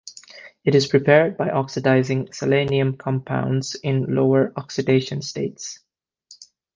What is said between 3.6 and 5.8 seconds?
in lower oxidation states.